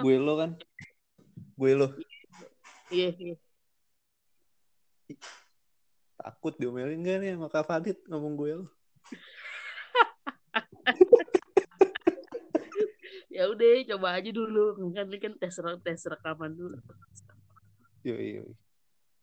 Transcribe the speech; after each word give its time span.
Gue 0.00 0.16
lo 0.16 0.38
kan. 0.38 0.54
Gue 1.58 1.74
lo. 1.74 1.90
Iya, 2.94 3.10
iya. 3.18 3.34
Takut 6.14 6.54
diomelin 6.62 7.02
gak 7.02 7.18
nih 7.20 7.34
sama 7.34 7.50
Kak 7.50 7.66
Fadit 7.66 7.98
ngomong 8.06 8.38
gue 8.38 8.50
lo. 8.62 8.66
Ya 13.30 13.48
udah, 13.48 13.96
coba 13.96 14.20
aja 14.20 14.28
dulu. 14.36 14.92
Kan 14.92 15.08
ini 15.08 15.16
kan 15.16 15.32
tes 15.40 15.56
tes 15.56 16.00
rekaman 16.04 16.52
dulu. 16.52 16.76
Yoi, 18.04 18.36
yoi. 18.36 18.52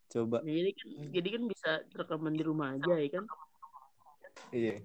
Coba. 0.09 0.41
Jadi 0.41 0.73
kan 0.73 0.87
jadi 1.13 1.27
kan 1.37 1.43
bisa 1.45 1.69
rekaman 1.93 2.33
di 2.33 2.41
rumah 2.41 2.73
aja 2.73 2.97
ya 2.97 3.09
kan. 3.13 3.29
Iya. 4.49 4.81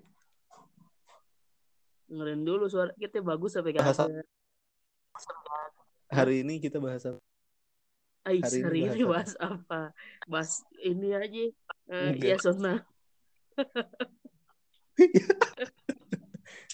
Dengerin 2.13 2.45
dulu 2.45 2.69
suara 2.69 2.93
kita 3.01 3.25
bagus 3.25 3.57
sampai 3.57 3.73
Bahasa- 3.73 4.05
kagak. 4.05 4.29
Hari 6.13 6.45
ini 6.45 6.61
kita 6.61 6.77
bahas 6.77 7.09
apa? 7.09 7.17
Ais, 8.29 8.45
hari 8.45 8.61
hari, 8.61 8.81
ini 8.85 9.01
ini 9.01 9.05
bahas 9.09 9.33
apa? 9.41 9.97
Bahas 10.29 10.61
ini 10.85 11.17
aja. 11.17 11.45
Enggak. 11.89 12.29
ya 12.29 12.37
Sona. 12.37 12.85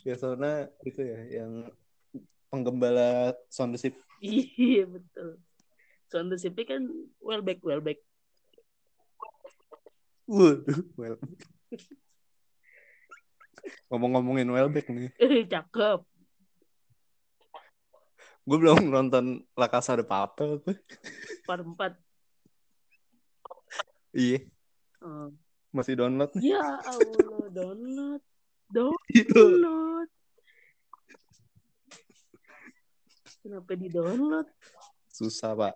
Ya 0.03 0.15
soalnya 0.19 0.75
itu 0.83 1.07
ya 1.07 1.21
yang 1.43 1.71
penggembala 2.51 3.39
sound 3.47 3.79
the 3.79 3.79
ship. 3.79 3.95
Iya 4.19 4.91
betul. 4.91 5.39
Sound 6.11 6.35
the 6.35 6.39
Sipi 6.43 6.67
kan 6.67 6.83
well 7.23 7.47
back 7.47 7.63
well 7.63 7.79
back. 7.79 8.03
Waduh, 10.27 10.83
well. 10.99 11.17
Ngomong-ngomongin 13.89 14.49
Welbeck 14.49 14.87
nih. 14.89 15.11
Eh 15.23 15.45
cakep. 15.45 16.01
Gue 18.43 18.57
belum 18.57 18.89
nonton 18.89 19.45
La 19.53 19.69
Casa 19.69 19.93
de 19.93 20.03
Papel. 20.03 20.57
gue. 20.61 20.77
Part 21.45 21.65
4. 21.65 21.97
Iya, 24.11 24.41
Oh. 24.99 25.31
masih 25.71 25.95
download 25.95 26.33
nih. 26.35 26.57
Ya 26.57 26.65
Allah 26.81 27.47
download. 27.53 28.23
Download. 28.75 30.09
Kenapa 33.39 33.73
di 33.73 33.89
download? 33.89 34.49
Susah, 35.09 35.55
Pak. 35.55 35.75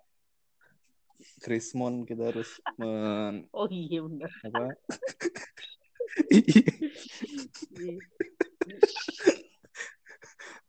Krismon 1.39 2.03
kita 2.03 2.35
harus 2.35 2.59
men 2.75 3.47
Oh 3.55 3.71
iya 3.71 4.03
benar. 4.03 4.31
apa? 4.43 4.75
Iya. 7.73 7.99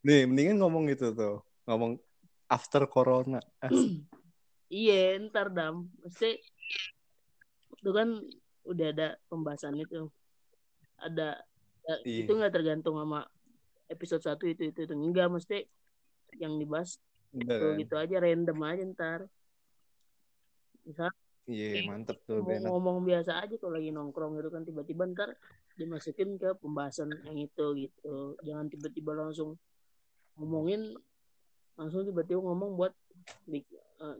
Nih, 0.04 0.28
mendingan 0.28 0.60
ngomong 0.60 0.92
itu 0.92 1.16
tuh. 1.16 1.44
Ngomong 1.64 1.96
after 2.52 2.84
corona. 2.92 3.40
Iya, 4.68 5.16
ntar 5.30 5.48
dam. 5.54 5.88
Mesti 6.04 6.38
itu 7.80 7.90
kan 7.92 8.20
udah 8.68 8.88
ada 8.92 9.08
pembahasan 9.32 9.80
itu. 9.80 10.12
Ada 11.00 11.40
ya, 11.84 11.96
Iya. 12.04 12.20
itu 12.28 12.32
nggak 12.32 12.54
tergantung 12.54 12.96
sama 13.00 13.28
episode 13.92 14.24
1 14.24 14.44
itu 14.48 14.72
itu 14.72 14.80
itu 14.88 14.94
enggak 14.96 15.28
mesti 15.28 15.68
yang 16.40 16.56
dibahas 16.56 16.96
udah 17.36 17.58
tuh 17.60 17.70
kan? 17.76 17.80
gitu 17.84 17.94
aja 18.00 18.16
random 18.24 18.60
aja 18.64 18.84
ntar. 18.92 19.20
Misal 20.84 21.12
Iya, 21.44 21.84
mantep 21.84 22.24
tuh. 22.24 22.40
Benar. 22.40 22.72
ngomong 22.72 23.04
biasa 23.04 23.44
aja 23.44 23.56
kalau 23.60 23.76
lagi 23.76 23.92
nongkrong 23.92 24.40
gitu 24.40 24.50
kan 24.50 24.64
tiba-tiba 24.64 25.04
ntar 25.12 25.30
dimasukin 25.76 26.40
ke 26.40 26.56
pembahasan 26.56 27.12
yang 27.28 27.36
itu 27.36 27.66
gitu. 27.76 28.40
Jangan 28.48 28.72
tiba-tiba 28.72 29.12
langsung 29.12 29.60
ngomongin 30.40 30.96
langsung 31.76 32.08
tiba-tiba 32.08 32.40
ngomong 32.40 32.80
buat 32.80 32.94
eh, 33.52 33.64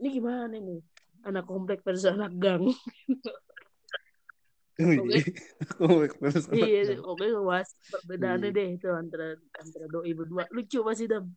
ini 0.04 0.08
gimana 0.20 0.52
nih 0.52 0.80
anak 1.24 1.48
komplek 1.48 1.80
versus 1.80 2.12
anak 2.12 2.36
gang. 2.36 2.68
Oke. 4.74 5.22
Iya, 6.50 6.98
oke 7.00 7.24
ngebahas 7.32 7.68
perbedaannya 7.88 8.50
Iya. 8.50 8.56
deh 8.58 8.68
itu 8.74 8.88
antara 8.90 9.38
antara 9.54 9.86
doi 9.88 10.12
berdua. 10.12 10.44
Lucu 10.50 10.82
pasti 10.82 11.06
Dam. 11.08 11.30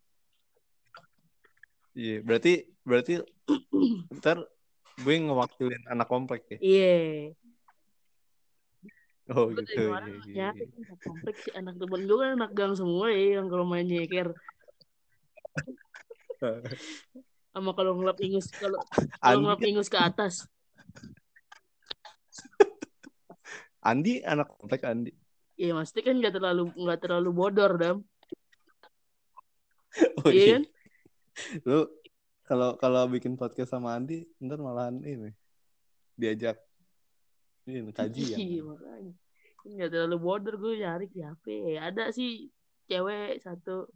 Iya, 1.93 2.21
berarti 2.25 2.65
berarti 2.81 3.13
ntar 4.19 4.41
gue 4.97 5.13
ngewakilin 5.13 5.83
anak 5.89 6.07
komplek 6.09 6.41
ya. 6.49 6.57
Iya. 6.57 6.97
Oh 9.27 9.51
Gue 9.51 9.61
gitu. 9.67 9.91
Iya, 9.91 10.07
iya, 10.31 10.47
iya. 10.55 10.65
anak 10.87 10.99
komplek 11.03 11.35
sih 11.43 11.51
anak 11.51 11.75
temen 11.75 12.01
gue 12.07 12.17
kan 12.17 12.31
anak 12.39 12.51
gang 12.55 12.73
semua 12.73 13.11
ya 13.11 13.39
yang 13.41 13.51
kalau 13.51 13.67
main 13.67 13.83
nyeker 13.83 14.31
sama 17.51 17.73
kalau 17.73 17.97
ngelap 17.97 18.17
ingus 18.21 18.53
kalau 18.53 18.77
kalau 19.17 19.39
ngelap 19.41 19.59
Andi, 19.59 19.69
ingus 19.73 19.89
ke 19.89 19.97
atas. 19.97 20.45
Andi 23.81 24.21
anak 24.21 24.53
komplek 24.53 24.85
Andi. 24.85 25.11
Iya 25.57 25.73
pasti 25.73 26.05
kan 26.05 26.21
nggak 26.21 26.37
terlalu 26.37 26.69
nggak 26.77 26.99
terlalu 27.01 27.29
bodor 27.33 27.71
Dam. 27.81 27.97
Oh 30.21 30.29
Iya 30.29 30.37
iya. 30.37 30.53
kan? 30.53 30.63
Lu 31.65 31.89
kalau 32.47 32.79
kalau 32.79 33.03
bikin 33.11 33.35
podcast 33.35 33.75
sama 33.75 33.91
Andi, 33.99 34.23
ntar 34.39 34.63
malahan 34.63 35.03
ini 35.03 35.35
diajak 36.15 36.55
ini 37.67 37.91
kajian. 37.91 38.39
Iya 38.39 38.61
makanya. 38.63 39.13
Kan 39.59 39.69
Nggak 39.75 39.89
terlalu 39.91 40.17
bodor 40.23 40.55
gue 40.55 40.73
nyari 40.79 41.05
siapa 41.11 41.47
ya. 41.51 41.91
Ada 41.91 42.15
sih 42.15 42.47
cewek 42.87 43.43
satu. 43.43 43.91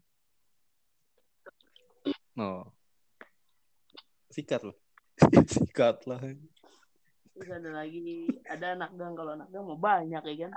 Oh. 2.35 2.67
Sikat 4.27 4.67
loh. 4.67 4.75
Sikat 5.55 6.03
lah. 6.11 6.19
Terus 7.31 7.49
ada 7.55 7.69
lagi 7.71 8.27
ada 8.43 8.75
anak 8.75 8.91
gang 8.99 9.15
kalau 9.15 9.31
anak 9.39 9.47
gang 9.47 9.63
mau 9.63 9.79
banyak 9.79 10.23
ya 10.27 10.35
kan. 10.43 10.51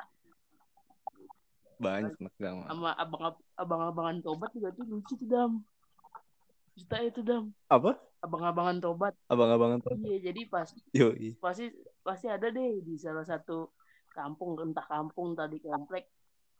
Banyak 1.78 2.18
anak 2.18 2.34
gama. 2.42 2.62
sama 2.66 2.90
abang 2.98 3.22
abang-abangan 3.54 4.18
tobat 4.18 4.50
juga 4.50 4.74
tuh 4.74 4.82
lucu 4.90 5.14
tuh 5.14 5.26
dam 5.30 5.62
cerita 6.74 6.96
itu 7.00 7.20
dam 7.22 7.42
Apa? 7.66 7.94
abang-abangan 8.18 8.76
tobat 8.78 9.12
Abang-abangan 9.28 9.78
tuh. 9.78 9.94
iya 10.00 10.16
jadi 10.24 10.40
pas 10.48 10.66
Yoi. 10.90 11.36
pasti 11.38 11.68
pasti 12.00 12.26
ada 12.26 12.48
deh 12.48 12.80
di 12.80 12.94
salah 12.96 13.22
satu 13.22 13.68
kampung 14.10 14.54
entah 14.58 14.82
kampung 14.82 15.34
tadi 15.34 15.58
komplek 15.58 16.06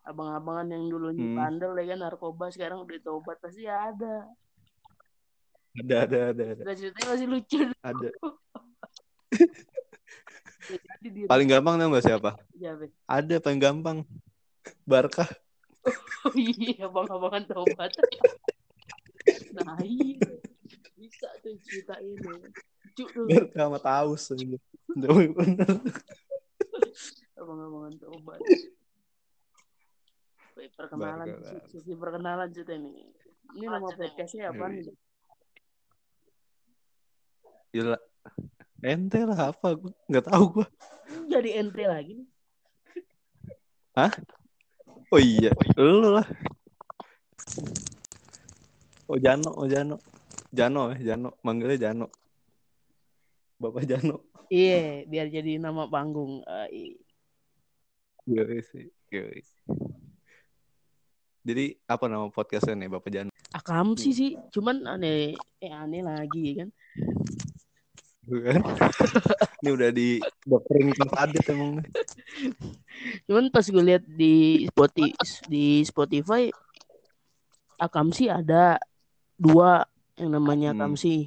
abang-abangan 0.02 0.66
yang 0.68 0.82
dulunya 0.86 1.24
Hmm. 1.24 1.36
bandel 1.36 1.70
ya 1.76 1.84
kan 1.90 1.98
narkoba 2.02 2.44
sekarang 2.48 2.82
udah 2.82 2.98
tobat 3.00 3.36
pasti 3.38 3.64
ada 3.64 4.26
Ada, 5.74 5.94
ada, 6.06 6.18
ada, 6.30 6.42
ada. 6.54 6.62
ceritanya 6.72 7.06
masih 7.10 7.26
lucu 7.26 7.58
Ada. 7.82 8.08
Paling 11.28 11.46
gampang 11.46 11.74
tau 11.76 11.90
gak 11.90 12.02
siapa? 12.02 12.30
Siapa? 12.54 12.84
Ada 13.04 13.34
paling 13.36 13.60
gampang. 13.60 13.96
Barkah. 14.86 15.26
oh 16.24 16.32
iya 16.32 16.86
abang-abangan 16.86 17.42
tobat 17.44 17.90
nah 19.56 19.78
iya 19.82 20.18
bisa 20.98 21.28
tuh 21.40 21.56
cerita 21.64 21.96
ini 22.00 22.18
lucu 22.94 23.04
tuh 23.10 23.26
sama 23.54 23.78
Taus. 23.80 24.30
aja. 24.30 24.44
Bener. 24.94 25.10
abang-abangan 27.34 27.94
tobat 28.00 28.40
perkenalan 30.74 31.28
sisi 31.68 31.92
perkenalan 31.92 32.48
cerita 32.48 32.72
ini 32.72 33.12
ini 33.58 33.66
nama 33.68 33.84
podcastnya 33.84 34.48
apa 34.50 34.64
Yoi. 34.70 34.74
nih 34.80 34.96
Gila. 37.74 37.98
Ente 38.86 39.18
lah 39.26 39.50
apa? 39.50 39.74
Gue 39.74 39.90
nggak 40.06 40.30
tahu 40.30 40.62
gue. 40.62 40.66
jadi 41.26 41.58
ente 41.58 41.82
lagi 41.90 42.22
nih 42.22 42.28
Oh 45.10 45.18
iya, 45.22 45.50
lu 45.78 46.14
lah. 46.14 46.26
Oh 49.04 49.18
Jano, 49.20 49.50
oh 49.52 49.68
Jano. 49.68 49.96
Jano 50.48 50.94
ya, 50.96 51.12
Jano. 51.12 51.36
Manggilnya 51.44 51.90
Jano. 51.90 52.06
Bapak 53.54 53.84
Jano. 53.86 54.24
iya 54.52 55.04
biar 55.04 55.32
jadi 55.32 55.56
nama 55.56 55.88
panggung 55.88 56.44
Eh, 56.44 56.68
i- 56.70 57.00
Yoi 58.24 58.60
sih. 58.60 58.88
Yoi. 59.08 59.40
Jadi 61.44 61.64
apa 61.84 62.08
nama 62.08 62.28
podcastnya 62.28 62.76
nih 62.76 62.90
Bapak 62.90 63.10
Jano? 63.10 63.30
akam 63.54 63.94
sih 63.94 64.10
sih 64.10 64.34
cuman 64.50 64.82
aneh 64.82 65.30
eh 65.62 65.70
aneh 65.70 66.02
lagi 66.02 66.58
kan 66.58 66.68
Bukan? 68.26 68.58
Ini 69.62 69.70
udah 69.70 69.90
di 69.94 70.18
dokterin 70.42 70.90
Kang 70.90 71.12
Adit 71.14 71.44
emang. 71.46 71.78
cuman 73.30 73.54
pas 73.54 73.62
gue 73.62 73.84
lihat 73.84 74.02
di 74.02 74.66
Spotify 74.66 75.14
di 75.46 75.86
Spotify 75.86 76.50
Akamsi 77.78 78.26
ada 78.26 78.74
dua 79.36 79.84
yang 80.14 80.30
namanya 80.30 80.70
Hmm. 80.72 80.80
Akamsi 80.80 81.26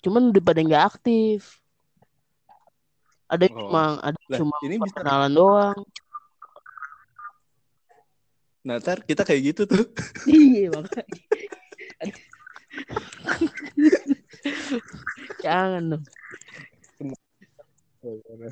cuman 0.00 0.30
udah 0.30 0.40
pada 0.40 0.60
nggak 0.62 0.84
aktif 0.86 1.60
ada 3.26 3.42
yang 3.46 3.54
Oh. 3.54 3.58
cuma 3.68 3.82
ada 4.00 4.18
Lah, 4.26 4.38
cuma 4.38 4.54
ini 4.64 4.74
bisa 4.76 4.84
perkenalan 4.86 5.32
doang 5.32 5.80
Nah, 8.60 8.76
ntar 8.76 9.00
kita 9.02 9.24
kayak 9.24 9.56
gitu 9.56 9.62
tuh. 9.64 9.88
iya 10.28 10.68
makanya 10.68 11.00
jangan 15.44 15.82
dong 15.90 16.04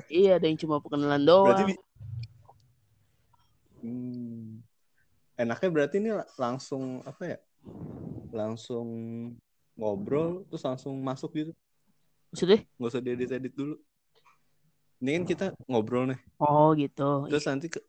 iya 0.09 0.37
ada 0.37 0.45
yang 0.45 0.57
cuma 0.57 0.81
perkenalan 0.81 1.21
Berarti 1.21 1.63
doang 1.63 1.69
bi- 1.69 1.87
Hmm. 3.79 4.59
Enaknya 5.39 5.69
berarti 5.71 6.03
ini 6.03 6.11
langsung 6.35 6.99
apa 7.07 7.23
ya? 7.23 7.37
Langsung 8.29 8.87
ngobrol 9.79 10.43
terus 10.51 10.63
langsung 10.67 10.99
masuk 10.99 11.31
gitu. 11.33 11.51
maksudnya 12.29 12.67
Nggak 12.77 12.89
usah 12.91 13.01
diedit-edit 13.01 13.53
dulu. 13.55 13.75
Ini 14.99 15.09
kan 15.15 15.23
kita 15.23 15.45
ngobrol 15.65 16.11
nih. 16.11 16.19
oh 16.43 16.75
gitu 16.75 17.25
Terus 17.31 17.45
nanti 17.47 17.71
ke, 17.71 17.79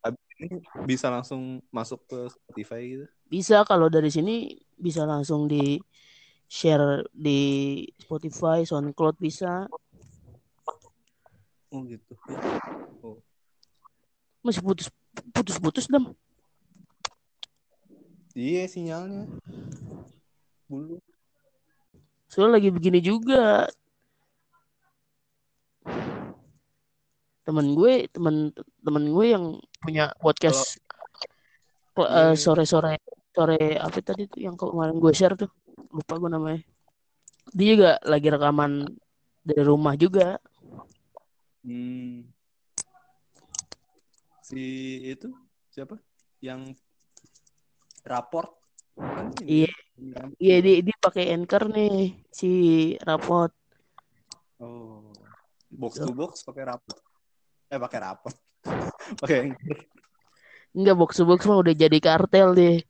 abis 0.00 0.22
ini 0.40 0.64
bisa 0.88 1.12
langsung 1.12 1.60
masuk 1.68 2.00
ke 2.08 2.18
Spotify 2.32 2.80
gitu. 2.88 3.06
bisa 3.26 3.66
kalau 3.68 3.90
dari 3.92 4.08
sini 4.08 4.56
bisa 4.76 5.04
langsung 5.04 5.44
di 5.50 5.76
share 6.46 7.02
di 7.10 7.82
Spotify, 7.98 8.62
SoundCloud 8.64 9.18
bisa 9.18 9.66
Oh 11.74 11.82
gitu. 11.84 12.14
masih 14.40 14.62
putus 14.62 14.86
putus 15.34 15.58
putus 15.58 15.84
dam 15.90 16.14
Iya 18.36 18.68
sinyalnya. 18.68 19.24
Bulu. 20.68 20.98
soalnya 22.26 22.58
lagi 22.58 22.74
begini 22.74 22.98
juga 22.98 23.70
temen 27.46 27.72
gue 27.72 28.10
temen 28.10 28.50
temen 28.82 29.04
gue 29.08 29.26
yang 29.30 29.44
punya 29.78 30.10
podcast 30.18 30.82
kle- 31.94 32.10
Iya. 32.10 32.34
eh, 32.34 32.36
sore-sore 32.36 32.98
sore 33.30 33.78
apa 33.78 33.98
tadi 34.02 34.26
tuh 34.26 34.42
yang 34.42 34.58
kemarin 34.58 34.98
gue 34.98 35.12
share 35.14 35.38
tuh 35.38 35.46
lupa 35.94 36.18
gue 36.18 36.28
namanya 36.28 36.60
dia 37.54 37.68
juga 37.78 37.92
lagi 38.02 38.26
rekaman 38.26 38.84
dari 39.40 39.62
rumah 39.62 39.94
juga 39.94 40.42
Hmm. 41.62 42.22
Si 44.38 44.62
itu 45.04 45.30
siapa? 45.66 45.98
Yang 46.38 46.78
raport. 48.06 48.50
Iya. 49.42 49.68
ya? 49.68 50.22
iya 50.38 50.56
dia 50.60 50.80
dia 50.80 50.96
pakai 50.96 51.30
anchor 51.30 51.68
nih 51.68 52.16
si 52.30 52.50
rapot 52.98 53.50
Oh. 54.56 55.12
Box 55.68 55.98
to 55.98 56.08
box 56.10 56.40
pakai 56.40 56.64
raport. 56.64 56.96
Eh 57.66 57.76
pakai 57.76 57.98
raport. 58.00 58.36
pakai 59.20 59.36
anchor. 59.44 59.78
enggak 60.72 60.96
box 60.96 61.10
to 61.12 61.24
box 61.24 61.40
mah 61.44 61.58
udah 61.58 61.72
jadi 61.72 61.98
kartel 61.98 62.52
deh 62.52 62.80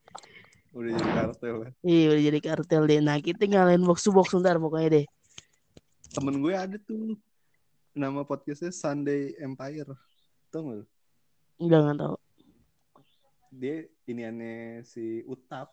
Udah 0.71 0.91
jadi 0.93 1.11
kartel. 1.13 1.55
ya. 1.57 1.71
iya 1.83 2.05
udah 2.09 2.23
jadi 2.25 2.41
kartel 2.41 2.83
deh 2.85 3.01
nah 3.01 3.17
kita 3.17 3.43
ngalahin 3.45 3.83
box 3.83 4.03
to 4.03 4.11
box 4.11 4.31
ntar 4.33 4.59
pokoknya 4.59 4.91
deh 4.93 5.07
Temen 6.09 6.39
gue 6.39 6.55
ada 6.55 6.77
tuh. 6.81 7.13
Nama 7.93 8.23
podcastnya 8.23 8.71
Sunday 8.71 9.37
Empire. 9.37 9.91
Tau 10.49 10.61
gak 10.63 10.77
lu? 10.77 10.85
enggak 11.57 11.81
nggak 11.83 11.97
tahu 11.99 12.17
Dia 13.57 13.77
iniannya 14.05 14.85
si 14.85 15.25
Utap. 15.25 15.73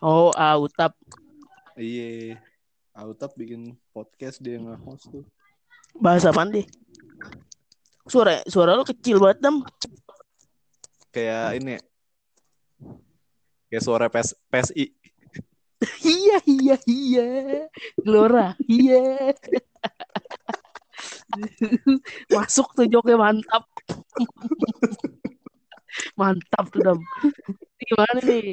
oh 0.00 0.30
ah 0.34 0.58
utap 0.58 0.94
Iya. 1.74 2.38
Ah, 2.90 3.06
Utap 3.06 3.34
bikin 3.34 3.78
podcast 3.90 4.42
dia 4.42 4.58
nge-host 4.58 5.06
tuh. 5.08 5.22
bahasa 5.94 6.30
apaan 6.30 6.50
deh 6.50 6.66
suara 8.06 8.38
suara 8.46 8.74
lu 8.74 8.82
kecil 8.82 9.18
banget 9.18 9.38
dam 9.40 9.62
Kayak 11.08 11.58
ini 11.58 11.70
ya. 11.74 11.80
Kayak 13.66 13.82
suara 13.82 14.06
PS, 14.06 14.36
PSI. 14.46 14.84
iya 16.06 16.38
iya 16.44 16.76
iya 16.86 17.26
Gelora 17.96 18.54
iya 18.66 19.30
masuk 22.34 22.74
tuh 22.74 22.86
joknya 22.86 23.14
mantap 23.16 23.64
mantap 26.18 26.66
tuh 26.74 26.82
dam 26.82 26.98
Ini 27.78 27.84
gimana 27.94 28.18
nih 28.26 28.46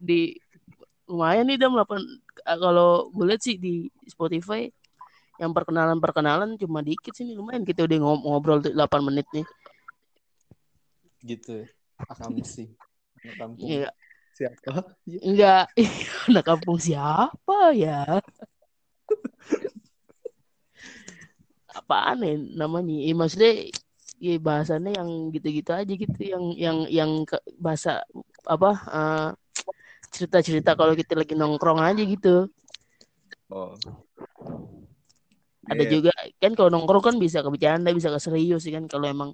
di 0.00 0.20
lumayan 1.04 1.44
nih 1.44 1.60
dam 1.60 1.76
8 1.76 2.00
kalau 2.58 3.12
gue 3.12 3.24
lihat 3.28 3.42
sih 3.44 3.60
di 3.60 3.92
Spotify 4.08 4.64
yang 5.36 5.52
perkenalan 5.52 6.00
perkenalan 6.00 6.56
cuma 6.56 6.80
dikit 6.80 7.12
sih 7.12 7.28
nih 7.28 7.36
lumayan 7.36 7.62
kita 7.62 7.84
udah 7.84 7.98
ngob- 8.00 8.24
ngobrol 8.24 8.58
tuh 8.64 8.72
8 8.72 9.04
menit 9.04 9.28
nih 9.36 9.44
Gitu 11.18 11.66
ya. 11.66 11.66
Akam 11.98 12.30
sih. 12.46 12.70
Kampung. 13.34 13.66
Iya. 13.66 13.90
Siapa? 14.38 14.94
Iya. 15.02 15.18
enggak 15.26 15.64
anak 16.30 16.44
kampung 16.46 16.78
siapa 16.78 17.74
ya 17.74 18.06
apaan 21.78 22.22
ya 22.22 22.38
namanya 22.54 22.94
ya, 23.02 23.18
maksudnya 23.18 23.66
ya 24.18 24.34
bahasannya 24.36 24.98
yang 24.98 25.10
gitu-gitu 25.30 25.70
aja 25.70 25.88
gitu 25.88 26.18
yang 26.18 26.44
yang 26.58 26.78
yang 26.90 27.10
ke- 27.22 27.42
bahasa 27.56 28.02
apa 28.44 28.70
eh, 28.90 29.28
cerita-cerita 30.10 30.74
kalau 30.74 30.92
kita 30.92 31.14
lagi 31.14 31.34
nongkrong 31.34 31.78
aja 31.78 32.02
gitu 32.02 32.50
Oh. 33.48 33.72
ada 35.64 35.80
Iya. 35.80 35.88
juga 35.88 36.12
kan 36.36 36.52
kalau 36.52 36.68
nongkrong 36.68 37.00
kan 37.00 37.16
bisa 37.16 37.40
ke 37.40 37.48
bercanda 37.48 37.96
bisa 37.96 38.12
ke 38.12 38.20
serius 38.20 38.68
kan 38.68 38.84
kalau 38.84 39.08
emang 39.08 39.30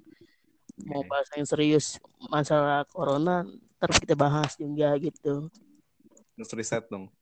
mau 0.87 1.03
Iya. 1.03 1.09
bahas 1.11 1.29
yang 1.35 1.47
serius 1.47 1.99
masalah 2.31 2.87
corona 2.87 3.43
terus 3.79 3.99
kita 3.99 4.15
bahas 4.15 4.55
juga 4.55 4.95
gitu 4.99 5.51
Terus 6.35 6.51
riset 6.51 6.83
dong. 6.91 7.15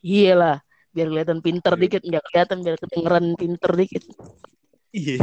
Iya 0.00 0.32
lah, 0.32 0.56
biar 0.96 1.12
kelihatan 1.12 1.44
pinter 1.44 1.76
Iya. 1.76 1.80
dikit, 1.84 2.02
nggak 2.08 2.24
kelihatan 2.24 2.58
biar 2.64 2.76
kedengeran 2.80 3.26
pinter 3.36 3.72
dikit. 3.76 4.04
Iya, 4.90 5.16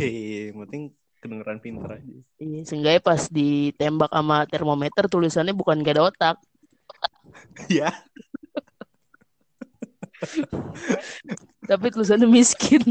yang 0.51 0.63
penting 0.63 0.83
kedengeran 1.19 1.59
pinter 1.59 1.89
aja. 1.99 2.15
Iya, 2.39 2.59
seenggaknya 2.63 3.01
pas 3.03 3.27
ditembak 3.27 4.11
sama 4.13 4.47
termometer 4.47 5.11
tulisannya 5.11 5.51
bukan 5.51 5.83
gak 5.83 5.95
ada 5.99 6.03
otak. 6.07 6.35
Iya. 7.67 7.91
Tapi 11.67 11.85
tulisannya 11.91 12.29
miskin. 12.31 12.81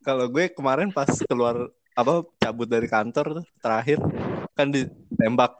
Kalau 0.00 0.26
gue 0.32 0.48
kemarin 0.52 0.88
pas 0.88 1.08
keluar 1.28 1.68
apa 1.94 2.26
cabut 2.42 2.66
dari 2.66 2.90
kantor 2.90 3.42
tuh 3.42 3.46
terakhir 3.62 4.02
kan 4.58 4.66
ditembak 4.72 5.54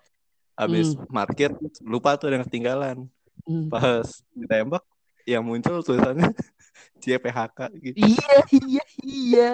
habis 0.59 0.99
parkir 1.07 1.55
lupa 1.83 2.19
tuh 2.19 2.31
ada 2.31 2.43
yang 2.43 2.47
ketinggalan 2.47 2.99
Hmm. 3.45 3.69
pas 3.69 4.09
ditembak 4.33 4.81
yang 5.25 5.43
muncul 5.45 5.81
tulisannya 5.81 6.33
CPHK 7.03 7.59
gitu 7.81 7.97
Iya, 8.01 8.37
iya, 8.53 8.85
iya. 9.05 9.53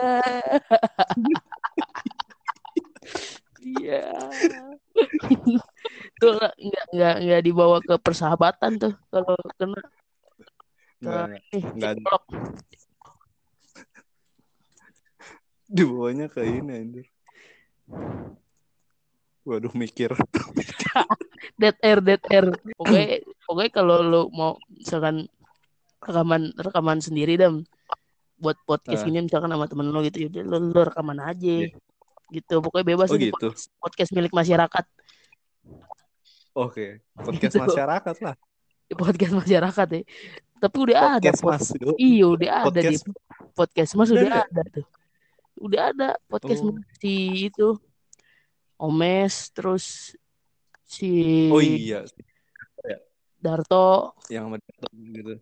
Iya. 3.61 4.05
Tuh 6.17 6.31
nggak 6.37 6.55
nggak 6.95 7.15
nggak 7.27 7.43
dibawa 7.45 7.79
ke 7.85 7.95
persahabatan 8.01 8.81
tuh 8.81 8.95
kalau 9.13 9.37
kena 9.57 9.81
ke 11.01 11.07
nggak 11.07 11.27
eh, 11.57 11.65
nggak 11.65 11.93
psikolog. 11.97 12.25
dibawanya 15.71 16.27
ke 16.29 16.41
ini 16.45 16.73
anjir 16.77 17.07
waduh 19.47 19.73
mikir 19.73 20.13
dead 21.61 21.77
air 21.81 21.99
dead 22.05 22.23
air 22.29 22.45
pokoknya 22.77 23.25
pokoknya 23.49 23.71
kalau 23.73 23.97
lu 24.05 24.23
mau 24.35 24.61
misalkan 24.69 25.25
rekaman 26.01 26.43
rekaman 26.55 26.99
sendiri 26.99 27.37
dam 27.37 27.63
buat 28.37 28.57
podcast 28.65 29.03
Ah. 29.03 29.07
gini 29.07 29.21
misalkan 29.23 29.49
sama 29.49 29.67
temen 29.67 29.87
lu 29.87 30.01
gitu 30.03 30.25
yaudah 30.25 30.43
lu, 30.43 30.57
lu 30.67 30.81
rekaman 30.81 31.19
aja 31.21 31.55
Iya. 31.61 31.77
gitu 32.31 32.55
pokoknya 32.59 32.87
bebas 32.89 33.09
Oh, 33.09 33.17
ini 33.17 33.29
gitu. 33.29 33.37
podcast, 33.49 33.69
podcast 33.77 34.11
milik 34.11 34.33
masyarakat 34.33 34.85
oke 36.53 36.87
podcast 37.15 37.53
Gitu. 37.55 37.61
masyarakat 37.61 38.17
lah 38.21 38.35
podcast 38.91 39.33
masyarakat 39.35 39.89
ya 39.93 40.03
tapi 40.59 40.77
udah 40.79 40.97
ada 41.17 41.31
podcast 41.31 41.41
pod- 41.41 41.53
mas 41.53 41.67
iya 41.97 42.25
udah 42.27 42.51
ada 42.51 42.81
di 42.81 42.97
podcast 42.97 43.03
podcast 43.55 43.91
mas 43.95 44.09
Udah 44.11 44.25
ada? 44.25 44.41
ada 44.47 44.63
tuh 44.71 44.87
udah 45.61 45.83
ada 45.91 46.09
podcast 46.27 46.61
Oh. 46.63 46.75
si 46.97 47.13
itu 47.47 47.69
Omes 48.77 49.53
terus 49.53 50.17
si 50.83 51.09
oh 51.49 51.61
iya 51.61 52.09
Darto. 53.41 54.13
Yang 54.29 54.45
sama 54.45 54.57
Dato 54.61 54.89
gitu. 54.93 55.35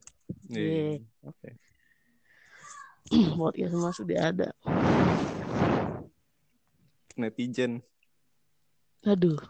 Iya. 0.55 0.63
Iya. 0.63 0.95
oke. 1.27 1.51
Podcast 3.35 3.75
mas 3.75 3.99
udah 3.99 4.21
ada. 4.23 4.49
Netizen. 7.19 7.83
Aduh. 9.03 9.43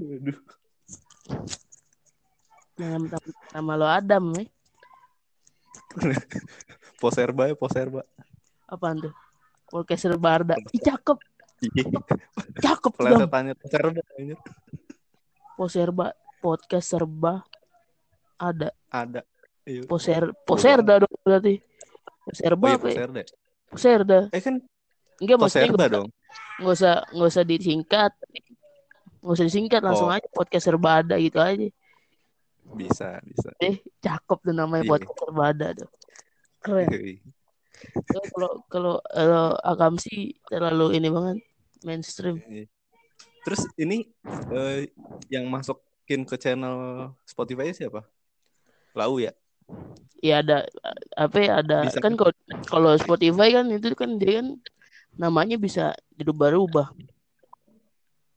Waduh. 0.00 0.40
Nama, 2.80 3.06
nama, 3.06 3.30
nama 3.54 3.72
lo 3.78 3.86
Adam 3.86 4.34
ya 4.34 4.44
poserba 7.00 7.46
ya 7.46 7.54
poserba. 7.54 8.02
Apaan 8.66 8.98
tuh? 8.98 9.14
Podcast 9.70 10.10
Barda 10.18 10.58
Ih, 10.74 10.82
cakep. 10.82 11.18
Iya. 11.70 11.86
Cakep 12.58 12.92
dong. 12.98 13.30
Anjir. 13.30 14.38
Poserba 15.54 16.10
podcast 16.44 16.92
serba 16.92 17.40
ada. 18.36 18.68
Ada. 18.92 19.24
Iya. 19.64 19.88
Poser 19.88 20.28
Poserda 20.44 21.00
dong 21.00 21.14
berarti. 21.24 21.56
Oh 21.56 22.28
Poserba 22.28 22.64
iya, 22.68 22.76
apa? 22.76 22.84
ya? 22.84 22.92
Poserda. 22.92 23.22
Poserda. 23.72 24.18
Eh 24.28 24.42
kan 24.44 24.56
Enggak 25.24 25.36
maksudnya 25.40 25.64
Poserba 25.72 25.78
nggak 25.80 25.92
dong. 25.96 26.08
nggak 26.60 26.74
usah 26.76 26.94
nggak 27.08 27.30
usah 27.32 27.44
disingkat. 27.48 28.12
Nggak 29.24 29.34
usah 29.40 29.46
disingkat 29.48 29.80
langsung 29.80 30.08
Oh. 30.12 30.16
aja 30.20 30.28
podcast 30.28 30.64
serba 30.68 31.00
ada 31.00 31.16
gitu 31.16 31.40
aja. 31.40 31.68
Bisa, 32.64 33.20
bisa. 33.24 33.48
Eh, 33.60 33.80
cakep 34.00 34.38
tuh 34.40 34.52
namanya 34.52 34.84
Iya. 34.84 34.90
podcast 34.92 35.16
serba 35.16 35.42
ada 35.48 35.66
tuh. 35.72 35.88
Keren. 36.60 36.88
Iya. 36.92 37.16
Kalau 38.04 38.52
kalau 38.68 38.94
kalau 39.08 39.44
Akam 39.60 39.96
sih 39.96 40.36
terlalu 40.48 40.96
ini 41.00 41.08
banget 41.08 41.36
mainstream. 41.82 42.36
Iya. 42.44 42.68
Terus 43.44 43.64
ini 43.76 44.08
eh, 44.52 44.88
yang 45.28 45.48
masukin 46.04 46.28
ke 46.28 46.36
channel 46.36 46.76
Spotify 47.24 47.72
siapa? 47.72 48.04
Lau 48.92 49.16
ya? 49.16 49.32
Ya 50.20 50.44
ada 50.44 50.68
apa 51.16 51.40
ya 51.40 51.64
ada 51.64 51.88
Bisa. 51.88 51.96
kan 52.04 52.12
kalau 52.12 52.32
kalau 52.68 52.92
Spotify 53.00 53.56
kan 53.56 53.72
itu 53.72 53.88
kan 53.96 54.20
dia 54.20 54.44
kan 54.44 54.60
namanya 55.16 55.56
bisa 55.56 55.96
dirubah-rubah 56.12 56.92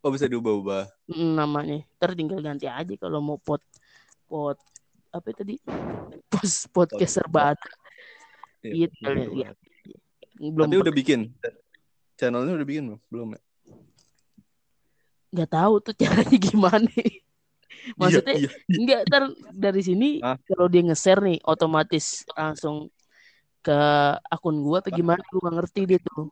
Oh 0.06 0.14
bisa 0.14 0.30
diubah-ubah. 0.30 0.88
Mm, 1.12 1.36
namanya. 1.36 1.84
Ntar 2.00 2.16
tinggal 2.16 2.40
ganti 2.40 2.64
aja 2.64 2.96
kalau 2.96 3.20
mau 3.20 3.36
pot 3.36 3.60
pot 4.32 4.56
apa 5.12 5.28
tadi? 5.36 5.60
Post 6.32 6.72
podcast 6.72 7.20
serba 7.20 7.52
ada. 7.52 7.72
Iya, 8.64 8.88
Gitu, 8.88 9.44
ya. 9.44 9.52
Belum 10.40 10.72
Tapi 10.72 10.80
udah 10.80 10.94
bikin. 10.96 11.36
Channelnya 12.16 12.56
udah 12.56 12.68
bikin 12.68 12.84
belum? 12.88 13.00
Belum 13.12 13.28
ya? 13.36 13.42
nggak 15.28 15.50
tahu 15.52 15.74
tuh 15.84 15.94
caranya 15.98 16.38
gimana. 16.48 16.88
Maksudnya 17.96 18.36
Iya, 18.36 18.50
iya. 18.52 18.76
enggak 18.76 19.00
ntar 19.08 19.24
dari 19.54 19.82
sini 19.86 20.10
Hah? 20.20 20.36
kalau 20.44 20.68
dia 20.68 20.84
nge-share 20.84 21.22
nih 21.24 21.40
otomatis 21.48 22.28
langsung 22.36 22.92
ke 23.64 23.78
akun 24.28 24.60
gua 24.60 24.84
apa 24.84 24.90
gimana 24.92 25.24
gua 25.32 25.40
nggak 25.48 25.56
ngerti 25.64 25.82
dia 25.88 26.00
tuh. 26.04 26.28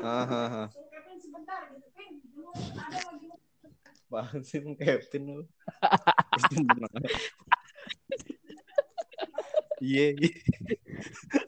Ah, 0.00 0.26
ah, 0.26 0.48
ah. 0.64 0.68
Banget 4.10 4.42
sih 4.42 4.58
Kevin 4.74 5.22
lu. 5.38 5.42
Iya, 9.80 10.12
iya. 10.12 10.28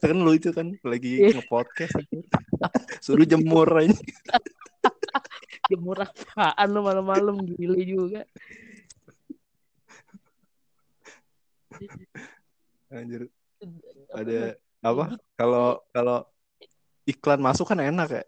kan 0.01 0.17
lu 0.17 0.33
itu 0.33 0.57
kan 0.57 0.73
lagi 0.81 1.21
Iya. 1.21 1.37
nge-podcast 1.37 2.01
Suruh 3.05 3.29
jemur 3.29 3.69
aja. 3.77 3.93
Jemur 5.73 5.97
apaan 6.05 6.69
lu 6.69 6.81
malam-malam 6.85 7.37
gile 7.49 7.81
juga. 7.89 8.23
Anjir. 12.93 13.33
Ada 14.13 14.61
apa? 14.85 15.17
Kalau 15.41 15.81
kalau 15.97 16.29
iklan 17.09 17.41
masuk 17.41 17.73
kan 17.73 17.81
enak 17.81 18.09
ya. 18.13 18.25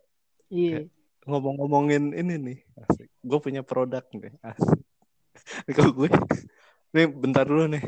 Iya. 0.49 0.79
Ngomong-ngomongin 1.29 2.17
ini 2.17 2.35
nih. 2.41 2.59
Asik. 2.85 3.09
Gue 3.21 3.39
punya 3.41 3.61
produk 3.61 4.05
nih. 4.13 4.33
Asik. 4.41 4.81
Kalau 5.77 5.93
gue 5.93 6.09
nih 6.97 7.07
bentar 7.09 7.45
dulu 7.45 7.69
nih. 7.69 7.85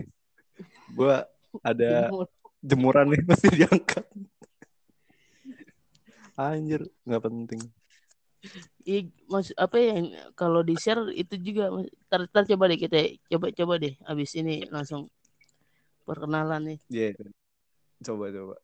Gue 0.93 1.15
ada 1.65 1.91
Jemur. 2.09 2.27
jemuran 2.61 3.07
nih 3.13 3.23
mesti 3.29 3.49
diangkat. 3.53 4.05
Anjir, 6.37 6.85
nggak 7.09 7.23
penting. 7.25 7.61
Ih, 8.87 9.11
mas 9.27 9.51
apa 9.59 9.83
ya 9.83 9.99
yang 9.99 10.15
kalau 10.39 10.63
di 10.63 10.79
share 10.79 11.11
itu 11.11 11.35
juga 11.43 11.75
Mas. 11.75 11.91
Ntar, 12.07 12.31
ntar 12.31 12.45
coba 12.47 12.71
deh 12.71 12.79
kita 12.79 13.19
coba 13.35 13.51
coba 13.51 13.75
deh 13.83 13.99
abis 14.07 14.39
ini 14.39 14.63
langsung 14.71 15.11
perkenalan 16.07 16.63
nih 16.71 16.79
Iya. 16.95 17.09
Coba 18.07 18.31
coba. 18.31 18.55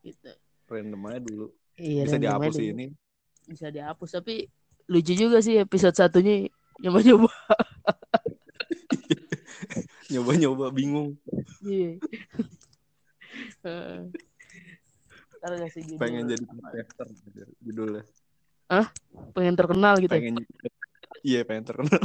gitu. 0.00 0.32
Random 0.72 1.02
aja 1.12 1.20
dulu. 1.20 1.46
Iya, 1.76 2.08
Bisa 2.08 2.16
dihapus 2.16 2.48
aja 2.48 2.56
sih 2.56 2.66
ini. 2.72 2.86
Bisa 3.44 3.66
dihapus 3.68 4.10
tapi 4.16 4.48
lucu 4.88 5.12
juga 5.12 5.44
sih 5.44 5.60
episode 5.60 5.92
satunya 5.92 6.48
nyoba-nyoba. 6.80 7.28
Nyoba-nyoba 10.08 10.72
bingung. 10.72 11.20
Iya. 11.60 12.00
Ntar 15.36 15.52
judul. 15.68 16.00
Pengen 16.00 16.24
jadi 16.32 16.44
podcaster 16.48 17.06
judulnya. 17.60 18.02
Pengen 19.32 19.56
terkenal 19.56 19.96
gitu. 19.98 20.12
Pengen 20.12 20.44
Iya, 21.24 21.42
pengen 21.42 21.64
terkenal. 21.66 22.02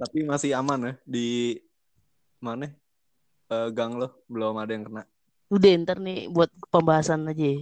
Tapi 0.00 0.18
masih 0.24 0.56
aman 0.56 0.80
ya 0.80 0.92
di 1.04 1.60
mana? 2.40 2.72
Eh, 3.50 3.68
gang 3.74 3.98
lo 4.00 4.24
belum 4.30 4.56
ada 4.58 4.72
yang 4.72 4.86
kena. 4.86 5.02
Udah 5.50 5.70
ntar 5.82 5.98
nih 5.98 6.30
buat 6.30 6.50
pembahasan 6.70 7.26
aja. 7.26 7.58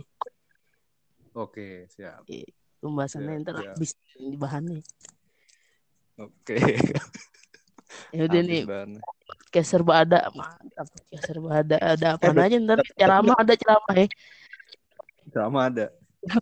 Oke, 1.32 1.88
siap. 1.88 2.28
Pembahasannya 2.78 3.34
Siap, 3.38 3.42
ntar 3.42 3.54
siap. 3.64 3.76
bahannya. 4.38 4.80
Oke. 6.18 6.56
Ya 8.08 8.22
udah 8.24 8.40
nih 8.40 8.62
podcast 9.28 9.68
serba 9.68 9.92
ada 10.00 10.18
mantap 10.32 10.86
podcast 10.88 11.22
serba 11.24 11.50
ada 11.60 11.76
ada 11.76 12.06
apa 12.16 12.32
aja 12.32 12.56
ntar 12.56 12.80
ceramah 12.94 13.36
ada 13.36 13.54
ceramah 13.54 13.94
ya 13.94 14.06
Sama 15.28 15.68
ada. 15.68 15.86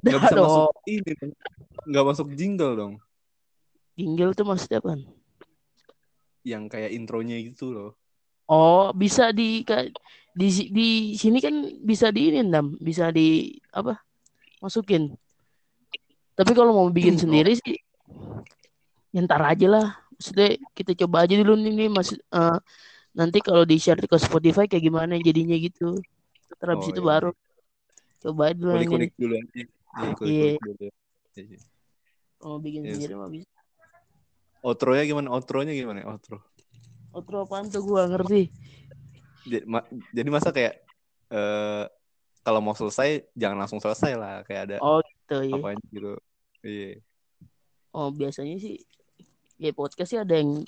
Nggak 0.00 0.20
bisa 0.22 0.34
dong 0.34 0.46
masuk 0.46 0.72
ini. 0.86 1.12
Nggak 1.84 2.04
masuk 2.06 2.26
jingle 2.32 2.72
dong. 2.74 2.92
jingle 3.98 4.32
tuh 4.32 4.46
maksudnya 4.46 4.78
apa 4.78 4.94
Yang 6.42 6.62
kayak 6.70 6.90
intronya 6.92 7.36
gitu 7.42 7.74
loh. 7.74 7.90
oh 8.46 8.94
bisa 8.94 9.34
di 9.34 9.66
di 10.30 10.48
di 10.70 10.88
sini 11.12 11.42
kan 11.42 11.50
bisa 11.82 12.14
di 12.14 12.30
ini 12.30 12.46
ndam 12.46 12.78
bisa 12.78 13.10
di 13.10 13.50
apa 13.74 13.98
masukin 14.60 15.10
tapi 16.32 16.54
kalau 16.54 16.70
mau 16.70 16.86
bikin 16.86 17.18
Oh. 17.18 17.26
sendiri 17.26 17.58
sih 17.58 17.74
ya 19.10 19.24
ntar 19.26 19.42
aja 19.42 19.66
lah 19.66 19.86
maksudnya 20.16 20.48
kita 20.72 20.92
coba 21.04 21.28
aja 21.28 21.34
dulu 21.40 21.52
nih, 21.60 21.72
nih 21.76 21.88
mas 21.92 22.10
eh, 22.16 22.58
nanti 23.12 23.38
kalau 23.44 23.62
di 23.68 23.76
share 23.76 24.00
ke 24.00 24.16
Spotify 24.16 24.64
kayak 24.64 24.84
gimana 24.84 25.16
jadinya 25.20 25.56
gitu 25.56 26.00
terus 26.56 26.76
Oh, 26.80 26.90
itu 26.90 27.00
iya. 27.04 27.08
baru 27.08 27.30
coba 28.24 28.42
aja 28.50 28.56
dulu 28.56 28.72
ini 28.72 28.86
Kulik-kulik 28.88 29.12
dulu 29.20 29.34
aja. 29.36 29.62
Iya, 29.96 30.10
kulik-kulik 30.16 30.60
dulu. 30.60 30.86
Iya. 31.36 31.58
mau 32.40 32.56
bikin 32.60 32.82
Yes. 32.84 32.92
sendiri 32.96 33.14
mah 33.16 33.28
bisa 33.32 33.48
Outro-nya 34.66 35.06
gimana? 35.06 35.30
Outro-nya 35.30 35.72
gimana? 35.76 36.02
Outro. 36.10 36.42
outro 37.14 37.46
apaan 37.46 37.70
tuh 37.70 37.80
gua 37.86 38.08
ngerti 38.10 38.50
Jadi, 39.46 39.62
ma- 39.62 39.86
jadi 40.10 40.28
masa 40.32 40.50
kayak 40.50 40.74
eh 41.30 41.84
kalau 42.42 42.60
mau 42.62 42.74
selesai 42.74 43.30
jangan 43.34 43.58
langsung 43.62 43.78
selesai 43.82 44.12
lah 44.18 44.42
kayak 44.46 44.62
ada 44.70 44.76
oh 44.82 44.98
gitu 45.02 45.38
ya 45.42 45.54
apa 45.58 45.68
gitu. 45.90 46.12
Iya. 46.66 46.90
oh 47.94 48.10
biasanya 48.10 48.58
sih 48.58 48.78
ya 49.56 49.70
podcast 49.70 50.08
sih 50.08 50.20
ada 50.20 50.34
yang 50.34 50.62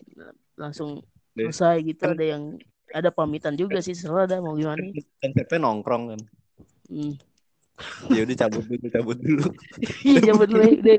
langsung 0.54 1.04
selesai 1.32 1.84
gitu 1.84 2.02
Kan- 2.02 2.14
ada 2.14 2.24
yang 2.26 2.42
ada 2.88 3.10
pamitan 3.10 3.52
juga 3.52 3.78
sih 3.78 3.92
serah 3.92 4.24
dah 4.24 4.40
mau 4.40 4.56
gimana 4.56 4.80
Konsepnya 5.20 5.58
nongkrong 5.58 6.04
kan. 6.10 6.20
hmm. 6.88 7.14
Ya 8.10 8.26
udah 8.26 8.36
cabut 8.38 8.64
dulu, 8.64 8.86
cabut 8.90 9.18
dulu. 9.18 9.44
iya 10.08 10.18
coba 10.26 10.44
dulu 10.44 10.62
deh 10.62 10.98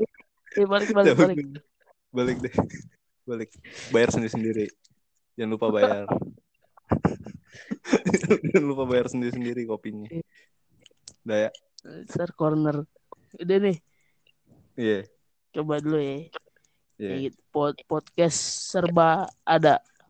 Eh, 0.52 0.64
balik 0.64 0.90
balik 0.90 1.12
Cabut 1.12 1.22
balik. 1.28 1.38
Balik 2.10 2.36
deh. 2.40 2.54
Balik. 3.28 3.50
Bayar 3.90 4.10
sendiri-sendiri. 4.10 4.66
Jangan 5.38 5.50
lupa 5.54 5.70
bayar. 5.70 6.10
Jangan 8.42 8.64
lupa 8.66 8.84
bayar 8.84 9.06
sendiri-sendiri 9.06 9.62
kopinya. 9.64 10.10
Udah 11.22 11.38
ya. 11.46 11.50
Star 12.06 12.34
corner 12.34 12.82
udah 13.36 13.56
nih 13.62 13.78
Iya. 14.74 15.06
coba 15.50 15.78
dulu 15.78 15.96
ya 15.96 16.26
Kayak 17.08 17.20
gitu. 17.32 17.38
Pod- 17.50 17.82
podcast 17.88 18.38
serba 18.68 19.08
ada 19.42 19.80